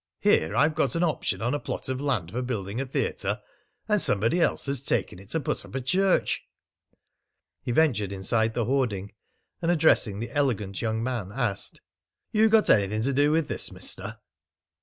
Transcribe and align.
Here 0.19 0.55
I've 0.55 0.73
got 0.73 0.95
an 0.95 1.03
option 1.03 1.43
on 1.43 1.53
a 1.53 1.59
plot 1.59 1.87
of 1.87 2.01
land 2.01 2.31
for 2.31 2.41
building 2.41 2.81
a 2.81 2.87
theatre, 2.87 3.39
and 3.87 4.01
somebody 4.01 4.41
else 4.41 4.65
has 4.65 4.81
taken 4.81 5.19
it 5.19 5.29
to 5.29 5.39
put 5.39 5.63
up 5.63 5.75
a 5.75 5.79
church!" 5.81 6.41
He 7.61 7.71
ventured 7.71 8.11
inside 8.11 8.55
the 8.55 8.65
hoarding, 8.65 9.11
and, 9.61 9.69
addressing 9.69 10.19
the 10.19 10.31
elegant 10.31 10.81
young 10.81 11.03
man, 11.03 11.31
asked: 11.31 11.81
"You 12.31 12.49
got 12.49 12.67
anything 12.71 13.03
to 13.03 13.13
do 13.13 13.31
with 13.31 13.47
this, 13.47 13.71
Mister?" 13.71 14.17